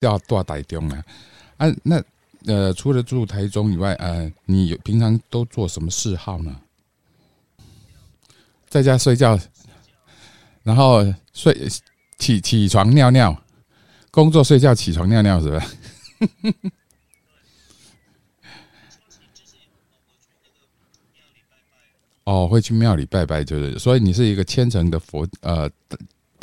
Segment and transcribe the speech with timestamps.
[0.00, 1.04] 要到台中啊。
[1.58, 2.02] 啊，那
[2.46, 6.60] 呃，除了住台中以外，呃，你平常都做什么嗜好呢？
[8.68, 9.38] 在家睡觉，
[10.62, 11.68] 然后睡
[12.18, 13.36] 起起床尿尿，
[14.10, 15.66] 工作睡觉起床尿尿，是吧？
[22.24, 25.68] 哦，会去庙里拜拜，就是，所以你是一个虔诚的佛呃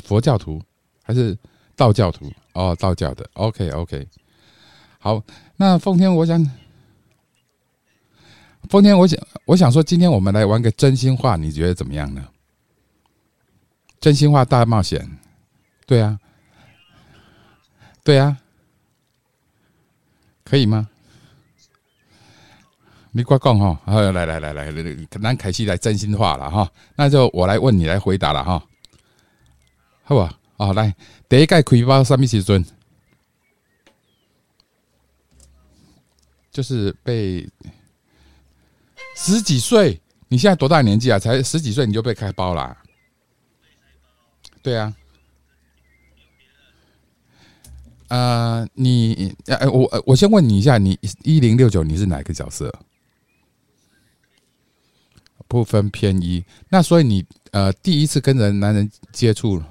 [0.03, 0.61] 佛教徒
[1.01, 1.37] 还是
[1.77, 2.29] 道教徒？
[2.53, 3.29] 哦，道教的。
[3.33, 4.07] OK OK，
[4.99, 5.23] 好，
[5.55, 6.43] 那奉天，我想，
[8.67, 12.27] 奉天，我想，我想说，今天我们来玩个真心话，你觉得怎么样呢？
[14.01, 15.07] 真心话大冒险，
[15.85, 16.19] 对啊，
[18.03, 18.37] 对啊，
[20.43, 20.89] 可以吗？
[23.11, 23.79] 你快讲哈！
[23.85, 24.71] 好，来来来来，
[25.09, 26.71] 咱开始来真心话了哈。
[26.95, 28.63] 那就我来问你来回答了哈，
[30.03, 30.29] 好不？
[30.57, 30.95] 哦，来，
[31.29, 32.65] 第一届开包什么时阵？
[36.51, 37.47] 就是被
[39.15, 41.19] 十几岁，你现在多大年纪啊？
[41.19, 42.77] 才十几岁你就被开包了？
[44.63, 44.95] 对啊。
[48.07, 52.73] 呃，你，呃，我我先问你一下，你一零六九你是哪个角色？
[55.49, 59.61] 不分偏一，那所以你呃第一次跟人男人接触，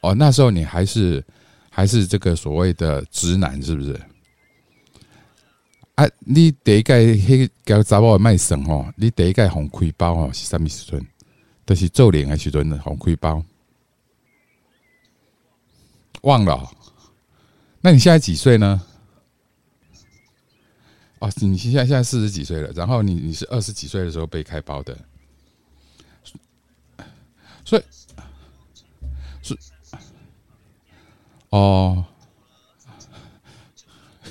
[0.00, 1.24] 哦，那时候你还是
[1.70, 4.00] 还是这个所谓的直男是不是？
[5.94, 11.06] 啊，你第一盖迄个查某卖肾吼，你第一盖红盔包哦是什么时阵？
[11.66, 13.44] 都是做脸的时阵的红盔包，
[16.22, 16.68] 忘了？
[17.80, 18.82] 那你现在几岁呢？
[21.20, 24.98] 哦，你现在现在四十几岁了，然后你你是二十几岁的时候被开包的，
[27.64, 27.82] 所以
[31.50, 32.04] 哦，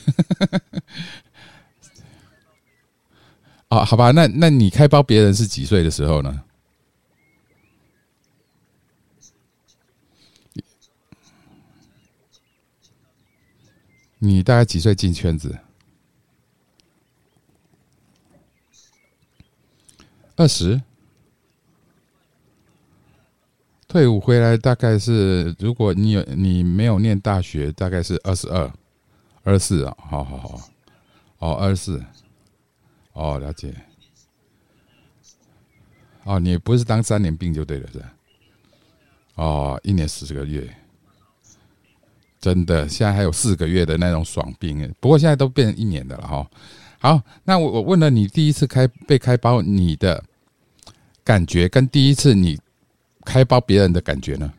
[3.67, 6.43] 啊，好吧，那那你开包别人是几岁的时候呢？
[14.21, 15.59] 你大概几岁进圈子？
[20.35, 20.81] 二十，
[23.89, 28.71] 退伍回来大概是，如果你有你没有念大学，大概是二十二、
[29.41, 30.61] 二十四啊，好好好，
[31.39, 32.05] 哦，二十四，
[33.13, 33.73] 哦，了解，
[36.23, 38.13] 哦，你不是当三年兵就对了，是吧？
[39.33, 40.71] 哦，一年十个月，
[42.39, 46.47] 真的，现在还有四个月的那种爽兵，不过现在都变成一年的了哈。
[46.99, 50.23] 好，那我我问了你第一次开被开包，你的
[51.23, 52.59] 感觉跟第一次你
[53.29, 54.51] 开包别人的感觉呢？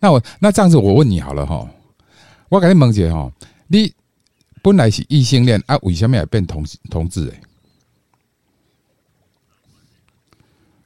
[0.00, 1.70] 那我那这样子，我问你好了哈，
[2.48, 3.30] 我跟你问姐哈，
[3.66, 3.92] 你
[4.62, 7.28] 本来是异性恋啊，为什么要变同同志？
[7.28, 7.42] 哎，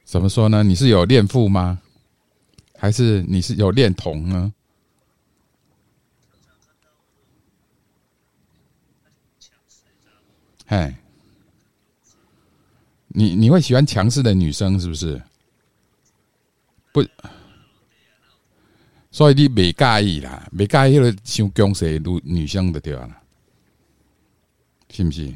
[0.03, 0.63] 怎么说呢？
[0.63, 1.81] 你是有恋父吗？
[2.77, 4.53] 还是你是有恋童呢？
[10.65, 10.93] 哎，
[13.15, 15.21] 你你会喜欢强势的女生是不是？
[16.91, 17.03] 不，
[19.09, 23.21] 所以你没介意啦，没介意了，像强势女女生的对吧？
[24.91, 25.33] 是不是？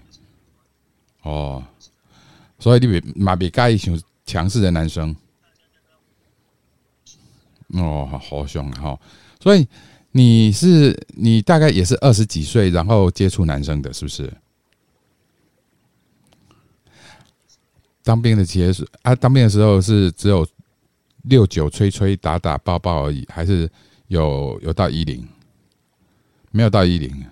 [1.23, 1.65] 哦，
[2.59, 5.15] 所以你没嘛没介意像强势的男生？
[7.69, 8.99] 哦，好凶哈！
[9.39, 9.67] 所以
[10.11, 14.33] 你是你大概也是二十几岁，然后接触男生的，是不是？
[18.09, 19.13] 当兵的结束啊！
[19.13, 20.43] 当兵的时候是只有
[21.25, 23.69] 六九吹吹打打抱抱而已，还是
[24.07, 25.23] 有有到一零？
[26.49, 27.23] 没有到一零。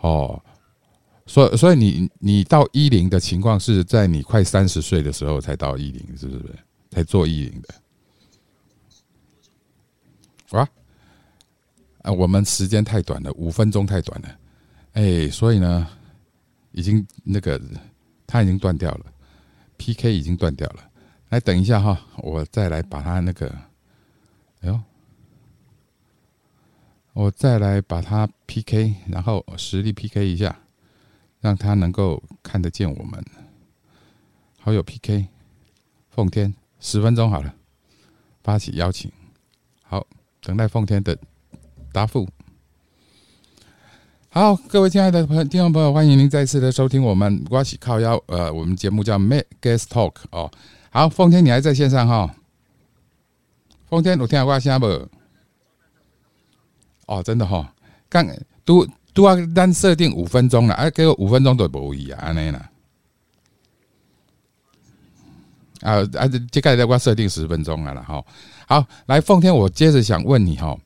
[0.00, 0.42] 哦，
[1.26, 6.44] 所所以你你到一零的情况是在你快三十岁的时候才到一零，是不是？
[6.90, 7.72] 才做一零的？
[10.58, 10.68] 啊？
[12.02, 14.38] 啊，我们时间太短了，五分钟太短了。
[14.94, 15.86] 哎，所以呢，
[16.72, 17.62] 已经那个
[18.26, 19.06] 它已经断掉了。
[19.78, 20.14] P.K.
[20.14, 20.90] 已经断掉了，
[21.28, 23.48] 来等一下哈，我再来把它那个，
[24.60, 24.80] 哎呦，
[27.12, 28.94] 我再来把它 P.K.
[29.08, 30.26] 然后实力 P.K.
[30.26, 30.58] 一下，
[31.40, 33.24] 让他能够看得见我们。
[34.58, 35.28] 好友 P.K.
[36.10, 37.54] 奉天十分钟好了，
[38.42, 39.10] 发起邀请，
[39.82, 40.06] 好，
[40.40, 41.18] 等待奉天的
[41.92, 42.28] 答复。
[44.36, 50.50] 好，各位亲爱的朋听众朋友，欢迎您再次的收听我们瓜喜靠腰，呃，我们节目叫 Make Guest Talk 哦。
[50.90, 52.34] 好，奉天，你还在线上哈？
[53.88, 55.08] 奉天有听我声无？
[57.06, 57.72] 哦，真的哈，
[58.10, 58.28] 刚
[58.66, 62.70] 都都要单设定五分钟了，哎，给我五分钟都无意啊，安尼啦。
[65.80, 68.22] 啊啊，接下来我设定十分钟了了哈。
[68.68, 70.76] 好，来奉天，我接着想问你哈，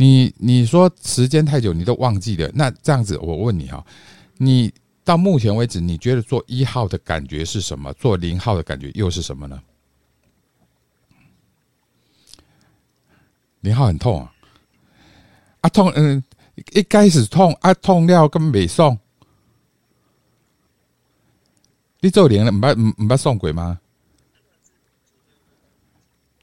[0.00, 3.84] 你你说时间太久你都忘记了，那这样子我问你哈，
[4.36, 4.72] 你
[5.04, 7.92] 到目前为止你觉得做一号的感觉是什么？
[7.94, 9.60] 做零号的感觉又是什么呢？
[13.60, 14.32] 零号很痛啊，
[15.62, 16.22] 啊痛，嗯，
[16.72, 18.96] 一开始痛啊痛了根本没送，
[21.98, 23.80] 你做零了，唔捌唔唔捌送鬼吗？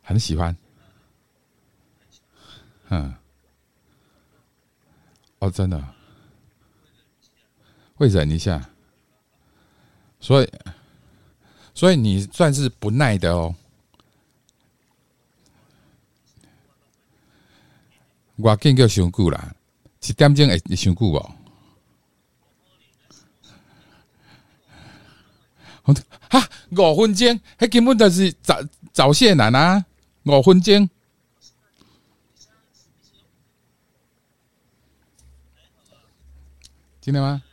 [0.01, 0.55] 很喜欢，
[2.89, 3.15] 嗯，
[5.45, 5.79] 哦，真的
[7.93, 8.67] 会忍一下，
[10.19, 10.51] 所以，
[11.75, 13.55] 所以你算是不耐的哦。
[18.37, 19.55] 我见叫上久啦，
[20.01, 21.35] 一点钟会上久哦。
[26.27, 28.59] 哈，五分钟，迄根本就是早
[28.91, 29.85] 早泄男啊！
[30.23, 30.89] 五分钟，
[37.05, 37.43] 真的吗？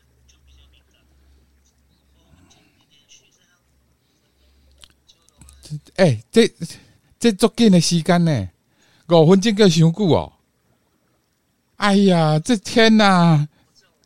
[5.97, 6.51] 哎，这
[7.21, 8.49] 这足紧的时间呢？
[9.09, 10.33] 五分钟够伤久哦！
[11.77, 13.47] 哎呀，这天哪！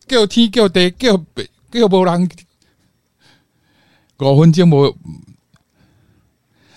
[0.08, 1.16] 叫天叫地叫
[1.70, 2.28] 叫无人，
[4.18, 4.96] 五分钟无。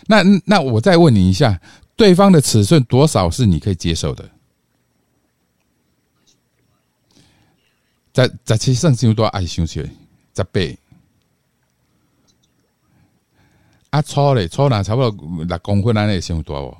[0.06, 1.60] 那那我再问你一下，
[1.95, 4.30] 对方的尺寸多少是你可以接受的？
[8.19, 9.81] 十十七算伤多爱想起，
[10.36, 10.60] 十八
[13.92, 16.77] 啊粗嘞粗啦，差不多六公分安尼伤多哦。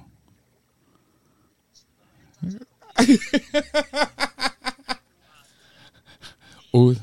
[6.71, 6.94] 有。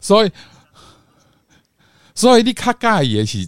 [0.00, 0.32] 所以，
[2.14, 3.38] 所以你卡尬也是，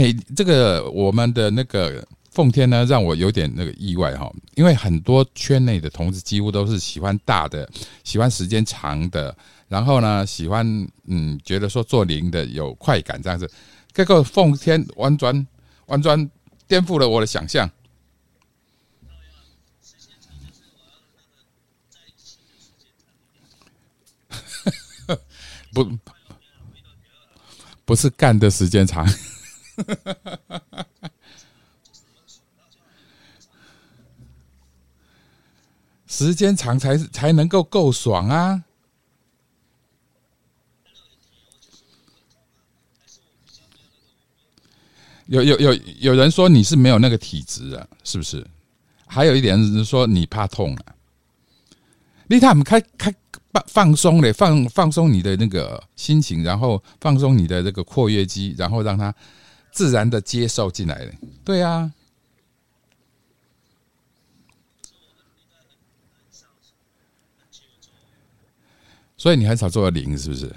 [0.00, 7.68] 哎，这个我们的那个奉天呢，让我有点那个意外哈，因为很多圈内的同志几乎都是喜欢大的，
[8.02, 9.36] 喜欢时间长的，
[9.68, 10.66] 然后呢，喜欢
[11.04, 13.50] 嗯，觉得说做零的有快感这样子，
[13.92, 15.46] 这个奉天完全
[15.84, 16.30] 完全
[16.66, 17.70] 颠覆了我的想象。
[25.74, 25.98] 不，
[27.84, 29.06] 不是干的时间长，
[36.06, 38.64] 时间长才才能够够爽啊！
[45.26, 48.46] 有有有有人说你是没有那个体质啊，是不是？
[49.06, 50.94] 还有一点是说你怕痛啊，
[52.26, 53.14] 你他们开开。
[53.52, 59.12] 放放松嘞，放放松你的那个心情，然后放松你的这个括约肌，然后让它
[59.72, 61.14] 自然的接受进来的
[61.44, 61.92] 对啊，
[69.16, 70.54] 所以你很少做零，是不是？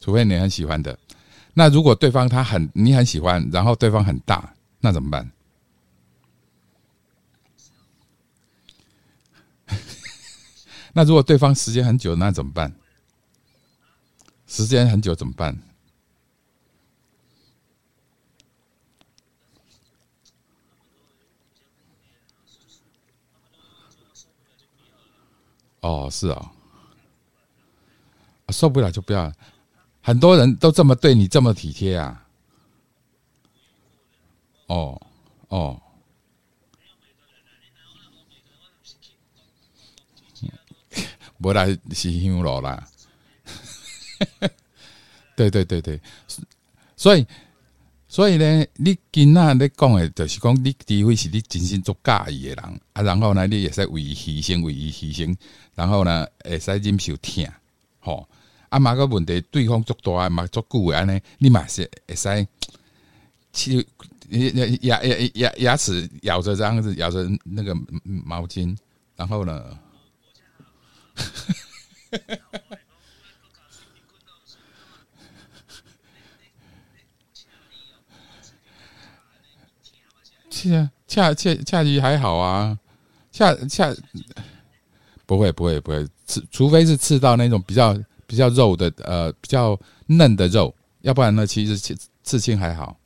[0.00, 0.98] 除非你很喜欢的。
[1.54, 5.30] 那如果对方他很你很喜欢，然后对方很大，那怎么办？
[10.94, 12.74] 那如果对方时间很久，那怎么办？
[14.46, 15.56] 时间很久怎么办？
[25.80, 26.52] 哦，是啊，
[28.48, 29.32] 受不了就不要。
[30.02, 32.26] 很多人都这么对你这么体贴啊。
[34.66, 35.00] 哦，
[35.48, 35.80] 哦。
[41.42, 42.86] 无来是香炉啦，
[45.34, 45.98] 对对对对，
[46.98, 47.26] 所以
[48.12, 55.32] 所以呢，你今仔你讲的，就是讲你除非是你真心做介意的人啊，然后呢，你也使为伊牺牲，为伊牺牲，
[55.76, 57.46] 然后呢，会使忍受疼，
[58.00, 58.28] 吼
[58.68, 62.48] 啊，嘛个问题，对方足大，嘛足久的安尼，你嘛是会使，
[63.52, 63.86] 去
[64.80, 68.76] 牙牙牙牙齿咬着这样子，咬着那个毛巾，
[69.14, 69.78] 然后呢？
[80.68, 82.78] 恰恰恰恰鱼还好啊，
[83.30, 83.94] 恰恰
[85.26, 92.96] 不会不会不会，刺，除非是刺到那种比较比较肉的呃比较嫩的肉，要不然呢，其实刺刺青还好。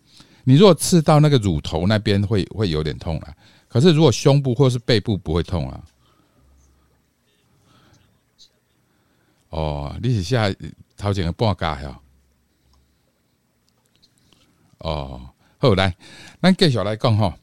[0.44, 3.34] 你如果刺到那个乳头那边，会会有点痛啊。
[3.68, 5.84] 可是如果胸部或是背部不会痛啊。
[9.50, 10.52] 哦，你是下
[10.96, 12.00] 头前个半价呀？
[14.78, 15.96] 哦，好来，
[16.42, 17.34] 咱继续来讲哈。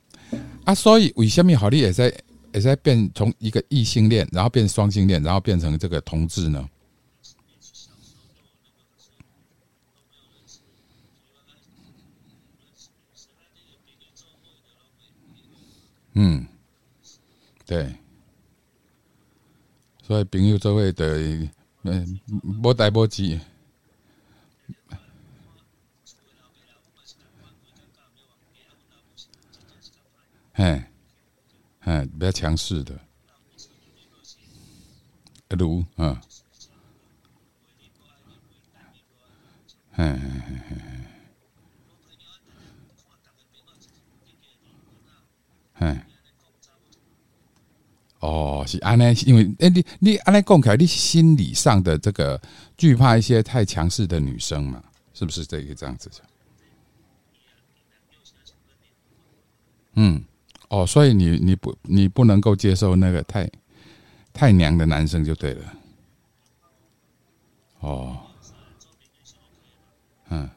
[0.63, 2.13] 啊，所以为什么好利也在
[2.53, 6.69] 也在变从一个异性恋，然后变双性恋，然后变成这个同志呢？
[16.13, 16.45] 嗯，
[17.65, 17.95] 对，
[20.05, 21.17] 所以朋友做会的，
[21.83, 22.19] 嗯，
[22.61, 23.39] 无代无志，
[30.61, 30.91] 哎，
[31.79, 32.99] 哎，比较强势的，
[35.49, 36.15] 如，嗯，
[39.91, 40.77] 嘿嘿嘿嘿。
[45.79, 46.05] 哎，
[48.19, 52.39] 哦，是安尼，因为哎，你你安尼讲起来，你心理上的这个
[52.77, 54.83] 惧怕一些太强势的女生嘛，
[55.15, 56.11] 是不是这个这样子？
[59.93, 60.23] 嗯，
[60.71, 63.49] 哦，所以你你不你不能够接受那个太
[64.31, 65.73] 太娘的男生就对了。
[67.81, 68.17] 哦，
[70.29, 70.49] 嗯。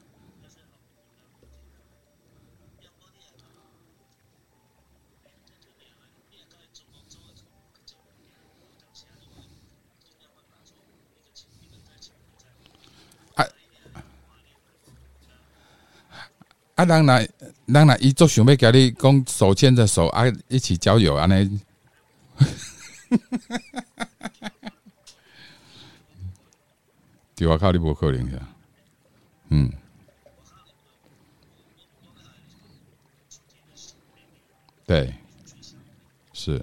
[13.35, 13.45] 啊，
[16.77, 17.29] 啊，当然
[17.67, 21.61] 人来，伊做想要甲你讲手牵着手啊，一起交友安尼，
[27.35, 28.49] 对我靠，你无可能呀，
[29.49, 29.73] 嗯，
[34.87, 35.15] 对，
[36.33, 36.63] 是。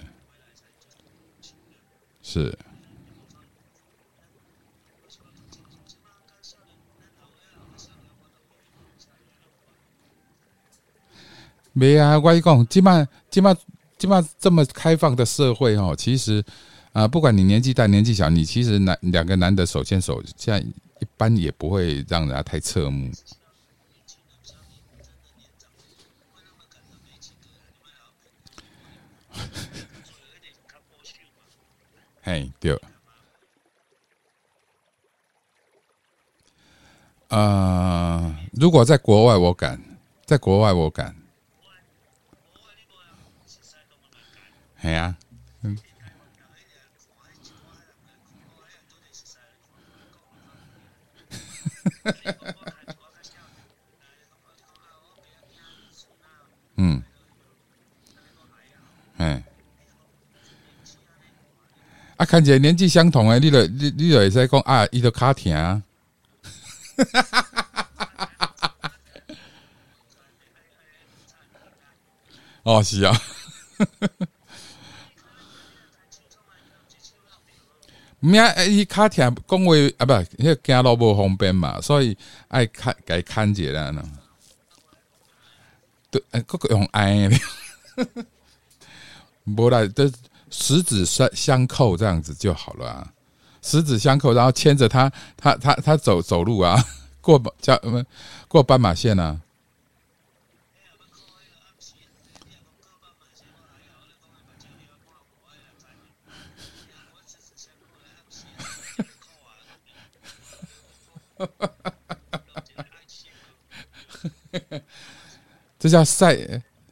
[2.22, 2.58] 是。
[11.74, 13.56] 没啊，我一讲，起码起码
[13.98, 16.44] 起码这么开放的社会哦，其实
[16.92, 23.10] 啊，不管你年纪大年纪小，你其实男两个男的手牵手，现在一般也不会让人家太侧目。
[32.22, 32.78] 嘿，对。
[37.30, 39.82] 啊，如果在国外我敢，
[40.25, 41.16] 在国外我敢。
[44.81, 45.15] 系啊，
[45.61, 45.77] 嗯，
[56.77, 57.03] 嗯，
[59.17, 59.43] 哎，
[62.17, 65.83] 啊，看起来年纪相同诶，你著你你著会使讲啊，伊著卡疼，
[72.63, 73.15] 哦，是啊。
[78.22, 78.42] 咩？
[78.70, 82.16] 伊卡听讲话啊，不，迄个走路无方便嘛，所以
[82.48, 84.01] 爱看，该看者啦呢。
[86.10, 87.40] 对，个个用爱的，
[89.46, 90.10] 无啦，都
[90.50, 93.12] 十指相相扣这样子就好了啊。
[93.62, 96.82] 十指相扣，然后牵着他，他他他走走路啊，
[97.22, 97.82] 过叫
[98.48, 99.42] 过斑马线啊。
[115.79, 116.36] 这叫晒，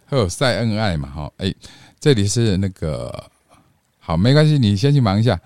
[0.05, 1.09] 还有晒恩爱嘛？
[1.09, 1.53] 哈，哎，
[1.99, 3.31] 这里是那个
[3.99, 5.39] 好，没关系，你先去忙一下。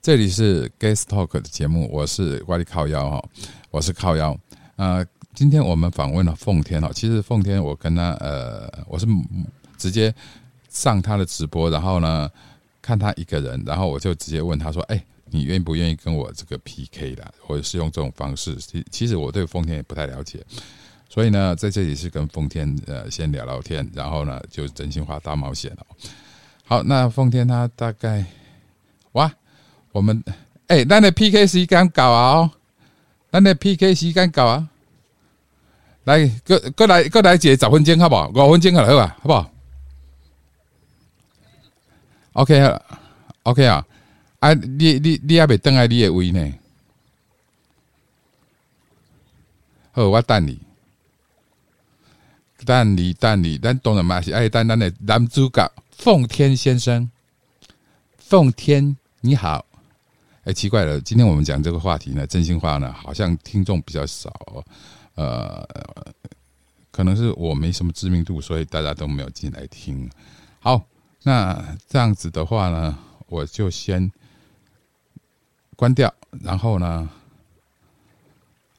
[0.00, 3.28] 这里是 Guest Talk 的节目，我是瓜里靠腰哈，
[3.70, 4.38] 我是靠腰。
[4.76, 9.06] 呃，今天我们访问了奉天哈，其实奉天我跟他呃，我是
[9.76, 10.14] 直接
[10.70, 12.30] 上他的直播，然后呢
[12.80, 18.56] 看他一个人，然后我就直接问他说：“哎。”你愿不愿意跟我这个 PK 的，或者是用这种方式？
[18.56, 20.44] 其其实我对丰田也不太了解，
[21.08, 25.86] 所以呢，在这里是跟丰田呃先聊聊天，然后呢就真心话大冒险了。
[26.64, 28.24] 好，那丰田他大概
[29.12, 29.32] 哇，
[29.92, 30.22] 我们
[30.68, 32.50] 哎，那的 PK 时间搞啊哦，
[33.30, 34.68] 那的 PK 时间搞啊，
[36.04, 38.28] 来，各各来各来姐十分钟好不好？
[38.28, 39.50] 五分钟好了，好不好
[42.32, 42.82] ？OK 啊
[43.44, 43.64] ，OK。
[43.64, 43.86] 啊，
[44.38, 46.52] 啊你你你还未登来你的位呢？
[49.92, 50.60] 好，我等你，
[52.64, 57.10] 等你，等你，咱当然嘛是爱等咱的男主角奉天先生。
[58.18, 59.64] 奉天，你好。
[60.44, 64.64] 哎，奇怪了，今天我们讲这个话题呢，真心话呢，好像听众比较少。
[65.14, 65.66] 呃，
[66.90, 70.10] 可能是我没什么知名度，所以大家都没有进来听。
[70.60, 70.84] 好，
[71.22, 74.10] 那这样子的话呢，我就先
[75.76, 76.12] 关掉。
[76.42, 77.08] 然后呢，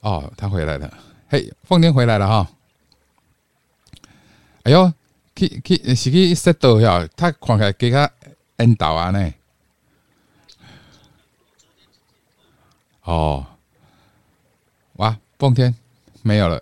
[0.02, 0.98] 哦，他回来了。
[1.30, 2.50] 嘿，凤天回来了哈。
[4.64, 4.92] 哎呦，
[5.36, 7.08] 去去是去识到呀？
[7.16, 8.12] 他看起来给他
[8.58, 9.34] 引导啊呢。
[13.04, 13.46] 哦，
[14.94, 15.74] 哇，凤天
[16.24, 16.62] 没有了。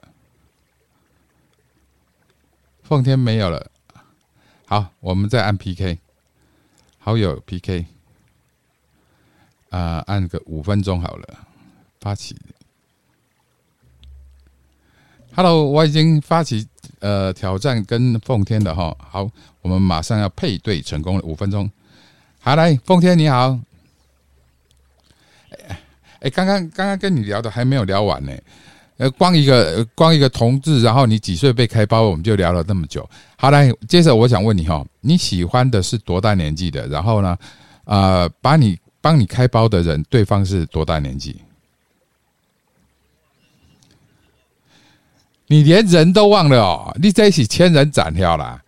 [2.83, 3.71] 奉天没有了，
[4.67, 5.97] 好，我们再按 PK，
[6.99, 7.87] 好友 PK，
[9.75, 11.27] 啊，按个五分钟好了，
[11.99, 12.33] 发起。
[15.35, 16.65] Hello，我已经发起
[16.99, 19.29] 呃挑战跟奉天的哈，好，
[19.61, 21.69] 我们马上要配对成功了，五分钟。
[22.39, 23.59] 好，来，奉天你好，
[25.49, 25.81] 哎
[26.21, 28.31] 哎，刚刚刚刚跟你聊的还没有聊完呢。
[28.95, 33.05] 呃，光一个光一个同志，然后你几岁被开包，我们就聊了那么久。
[33.35, 36.87] 好，来，接着我想问你哈，你喜欢的是多大年纪的？
[36.87, 37.37] 然后呢，
[37.83, 41.39] 呃，把你帮你开包的人，对方是多大年纪？
[45.45, 46.97] 你连人都忘了哦？
[46.99, 48.63] 你在一起千人斩掉了，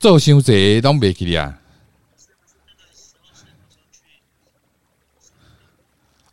[0.00, 1.60] 做伤济都没记啊？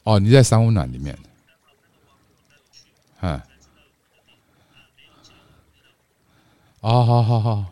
[0.02, 1.16] 哦，你在三温暖里面。
[3.22, 3.40] 嗯，
[6.80, 7.66] 哦，好好好，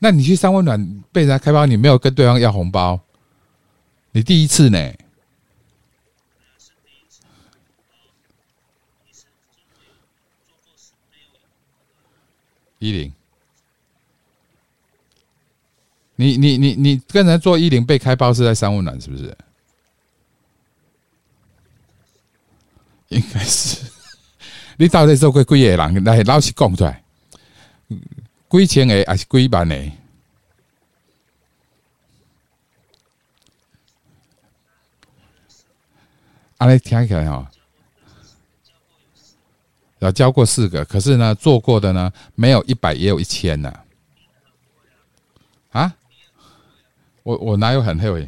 [0.00, 2.98] 那你去三温暖被人家开包，你没有跟对方要红包，
[4.16, 4.94] 你第一次呢？
[12.78, 13.12] 一零，
[16.14, 19.36] 你你你你跟人做一零被开包是在三温暖是不是？
[23.08, 23.84] 应该是。
[24.78, 26.04] 你到底做过几个人？
[26.04, 27.02] 来老实讲出来，
[28.48, 30.03] 几千个还是几万个？
[36.64, 37.46] 阿来听起来哈，
[39.98, 43.70] 要教过四个，可是呢，做过的呢，没有一百也有一千呢。
[45.72, 45.94] 啊？
[47.22, 48.26] 我我哪有很会？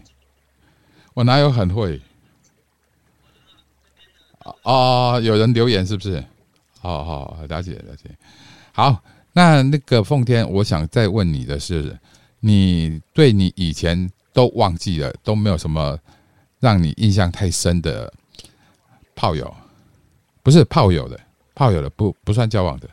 [1.14, 1.99] 我哪有很会？
[4.64, 6.22] 哦，有人留言是不是？
[6.79, 8.11] 好好了解了解，
[8.72, 11.99] 好，那那个奉天，我想再问你的是，
[12.40, 15.99] 你对你以前都忘记了，都没有什么
[16.61, 18.12] 让你印象太深的
[19.16, 19.52] 炮友，
[20.44, 21.18] 不是炮友的，
[21.55, 22.88] 炮友的不不算交往的。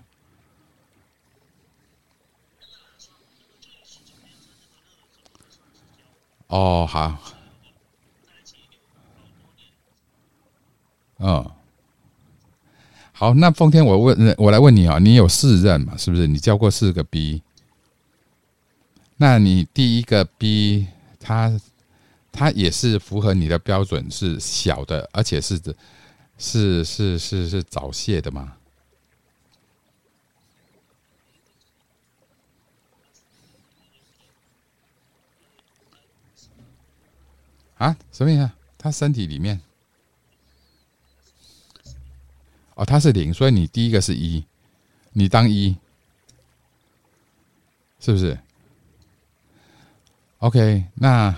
[6.47, 7.17] 哦，好，
[11.19, 11.51] 嗯。
[13.15, 15.95] 好，那奉天，我问，我来问你啊，你有四任嘛？
[15.95, 16.25] 是不是？
[16.25, 17.41] 你交过四个 B？
[19.17, 20.87] 那你第一个 B，
[21.19, 21.61] 他
[22.31, 25.59] 他也是符合你的标准，是小的，而且是
[26.45, 28.57] 是是是是早泄的吗？
[37.77, 37.95] 啊？
[38.11, 38.51] 什么意思？
[38.77, 39.61] 他身体里面？
[42.75, 44.45] 哦，他是零，所以你第一个是一，
[45.13, 45.77] 你当一，
[48.01, 48.37] 是不是
[50.39, 51.33] ？OK，那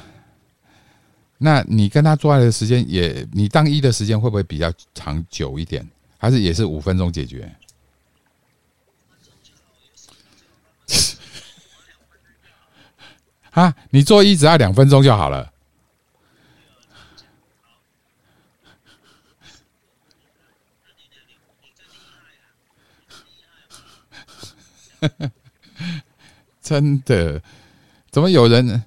[1.38, 5.86] 那你跟他做爱的时间也，你当一的时间会不会比较长久一点？
[6.18, 7.54] 还是也是五分钟解决？
[13.52, 15.52] 啊，你做一只要两分钟就好了。
[26.62, 27.42] 真的？
[28.10, 28.84] 怎么有人？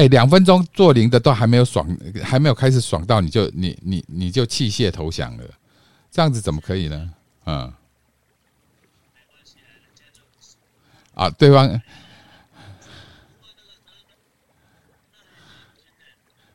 [0.00, 1.86] 哎，两分钟做零的都还没有爽，
[2.24, 5.44] 还没有开始爽到，你就你你你就弃械投降了？
[6.10, 7.14] 这样子怎么可以呢？
[7.44, 7.70] 嗯，
[11.12, 11.78] 啊，对方，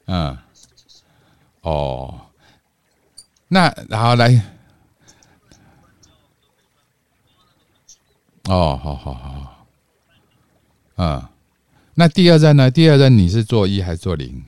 [0.05, 0.35] 嗯，
[1.61, 2.19] 哦，
[3.47, 4.41] 那然后来。
[8.47, 9.67] 哦，好好好，
[11.03, 11.29] 啊，
[11.97, 12.69] 那第二站呢？
[12.69, 14.43] 第二站你是做一还是做零？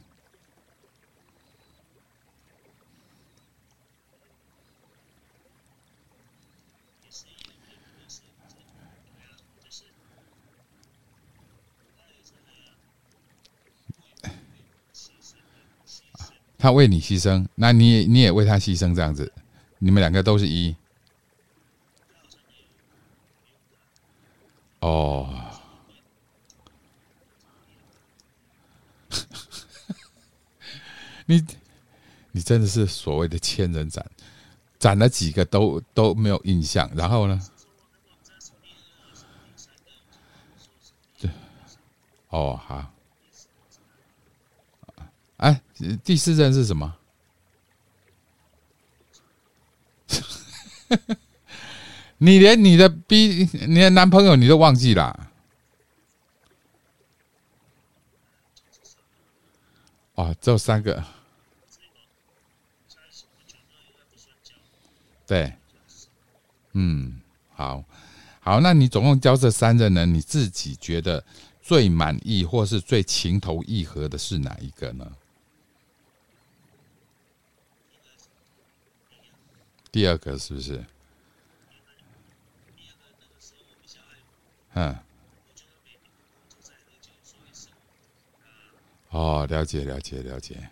[16.59, 19.31] 他为你牺牲那你也你也为他牺牲这样子。
[19.79, 20.75] 你们两个都是一。
[32.47, 34.09] 真的是所谓的千人斩，
[34.79, 37.37] 斩了几个都都没有印象，然后呢？
[41.19, 41.29] 对，
[42.29, 42.89] 哦好。
[45.35, 45.61] 哎，
[46.05, 46.95] 第四任是什么？
[52.17, 55.29] 你连你的 B，你的男朋友你都忘记了？
[60.15, 61.16] 哦，只有三个。
[65.27, 65.53] 对，
[66.71, 67.21] 嗯，
[67.53, 67.83] 好，
[68.39, 70.05] 好，那你总共教这三任呢？
[70.05, 71.23] 你自己觉得
[71.61, 75.11] 最满意或是最情投意合的是哪一个呢？
[79.91, 80.85] 第二个是不是？
[84.73, 84.97] 嗯。
[89.09, 90.69] 哦，了解了解了解。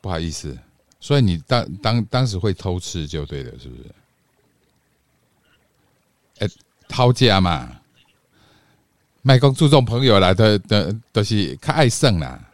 [0.00, 0.58] 不好意思，
[1.06, 3.94] 所以你当当当时会偷吃就对了，是不是？
[6.40, 6.48] 哎，
[6.88, 7.80] 掏家嘛，
[9.22, 12.50] 卖公注重朋友啦，都都都是较爱胜啦。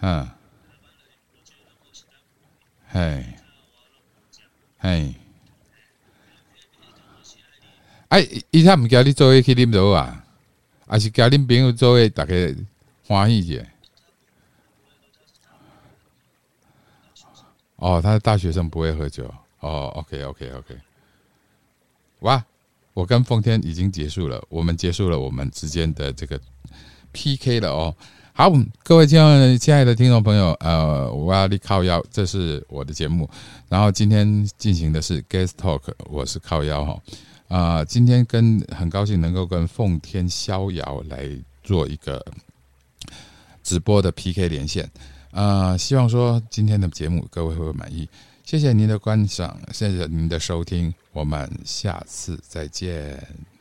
[0.00, 0.28] 嗯，
[2.88, 3.24] 嘿，
[4.76, 5.14] 嘿，
[8.08, 10.22] 哎，伊他毋叫你做伙去啉酒啊，
[10.88, 12.34] 还是叫恁朋友做伙，大家
[13.06, 13.64] 欢喜者。
[17.76, 19.32] 哦，他是大学生，不会喝酒。
[19.60, 20.76] 哦，OK，OK，OK。
[22.20, 22.42] 哇，
[22.94, 26.40] 我跟奉天已经结束了，我们结束了我们之间的这个
[27.12, 27.94] PK 了哦。
[28.32, 28.50] 好，
[28.82, 33.28] 各位亲爱的亲爱的听众朋友，呃，我要你靠腰，这是我的节目。
[33.68, 36.98] 然后今天进行的是 guest talk，我是靠腰哈。
[37.48, 41.28] 啊，今天跟很高兴能够跟奉天逍遥来
[41.64, 42.24] 做一个
[43.62, 44.88] 直播的 PK 连线。
[45.30, 48.08] 啊，希望说今天的节目各位会满意。
[48.44, 53.57] 谢谢您的观赏，谢谢您的收听，我们下次再见。